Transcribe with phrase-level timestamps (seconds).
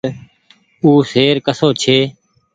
[0.83, 1.97] او شهر ڪسو ڇي۔